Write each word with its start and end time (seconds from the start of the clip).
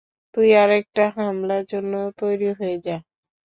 তুই 0.33 0.49
আরেকটা 0.55 1.03
হামলার 1.17 1.63
জন্য 1.65 1.93
তৈরি 2.17 2.49
হয়ে 2.57 2.75
যা। 2.79 2.97